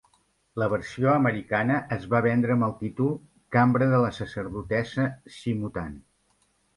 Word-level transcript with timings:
La 0.61 0.67
versió 0.69 1.09
americana 1.15 1.75
es 1.95 2.07
va 2.13 2.21
vendre 2.27 2.55
amb 2.57 2.65
el 2.67 2.73
títol 2.79 3.11
"Cambra 3.57 3.89
de 3.91 3.99
la 4.05 4.09
sacerdotessa 4.21 5.07
Sci-mutant". 5.35 5.93